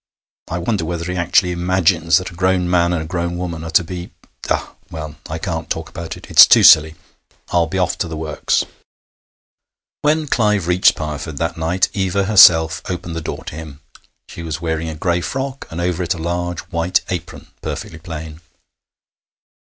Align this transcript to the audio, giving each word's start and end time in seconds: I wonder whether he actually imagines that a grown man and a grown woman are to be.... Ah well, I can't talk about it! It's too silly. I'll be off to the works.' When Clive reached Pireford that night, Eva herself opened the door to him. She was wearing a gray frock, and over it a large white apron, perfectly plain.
I 0.49 0.57
wonder 0.57 0.83
whether 0.83 1.05
he 1.11 1.15
actually 1.15 1.51
imagines 1.51 2.17
that 2.17 2.31
a 2.31 2.33
grown 2.33 2.67
man 2.67 2.91
and 2.91 3.03
a 3.03 3.05
grown 3.05 3.37
woman 3.37 3.63
are 3.63 3.69
to 3.69 3.83
be.... 3.83 4.09
Ah 4.49 4.73
well, 4.89 5.15
I 5.29 5.37
can't 5.37 5.69
talk 5.69 5.89
about 5.89 6.17
it! 6.17 6.25
It's 6.31 6.47
too 6.47 6.63
silly. 6.63 6.95
I'll 7.49 7.67
be 7.67 7.77
off 7.77 7.99
to 7.99 8.07
the 8.07 8.17
works.' 8.17 8.65
When 10.01 10.25
Clive 10.25 10.65
reached 10.65 10.95
Pireford 10.95 11.37
that 11.37 11.55
night, 11.55 11.87
Eva 11.93 12.23
herself 12.23 12.81
opened 12.89 13.15
the 13.15 13.21
door 13.21 13.43
to 13.43 13.55
him. 13.55 13.79
She 14.27 14.41
was 14.41 14.59
wearing 14.59 14.89
a 14.89 14.95
gray 14.95 15.21
frock, 15.21 15.67
and 15.69 15.79
over 15.79 16.01
it 16.01 16.15
a 16.15 16.17
large 16.17 16.61
white 16.71 17.01
apron, 17.09 17.49
perfectly 17.61 17.99
plain. 17.99 18.41